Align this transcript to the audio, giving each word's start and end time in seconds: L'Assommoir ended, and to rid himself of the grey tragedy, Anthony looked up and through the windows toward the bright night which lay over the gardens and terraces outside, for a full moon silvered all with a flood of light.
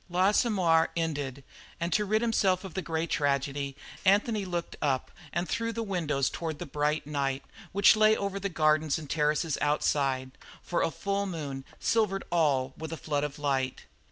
L'Assommoir 0.09 0.87
ended, 0.95 1.43
and 1.79 1.93
to 1.93 2.05
rid 2.05 2.23
himself 2.23 2.63
of 2.63 2.73
the 2.73 2.81
grey 2.81 3.05
tragedy, 3.05 3.75
Anthony 4.03 4.45
looked 4.45 4.75
up 4.81 5.11
and 5.31 5.47
through 5.47 5.73
the 5.73 5.83
windows 5.83 6.27
toward 6.27 6.57
the 6.57 6.65
bright 6.65 7.05
night 7.05 7.43
which 7.71 7.95
lay 7.95 8.17
over 8.17 8.39
the 8.39 8.49
gardens 8.49 8.97
and 8.97 9.07
terraces 9.07 9.59
outside, 9.61 10.31
for 10.63 10.81
a 10.81 10.89
full 10.89 11.27
moon 11.27 11.63
silvered 11.79 12.23
all 12.31 12.73
with 12.79 12.91
a 12.91 12.97
flood 12.97 13.23
of 13.23 13.37
light. 13.37 13.85